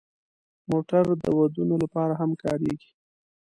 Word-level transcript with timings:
موټر 0.71 1.05
د 1.23 1.25
ودونو 1.37 1.75
لپاره 1.83 2.13
هم 2.21 2.31
کارېږي. 2.43 2.89